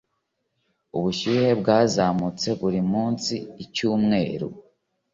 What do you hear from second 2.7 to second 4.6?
munsi icyumweru.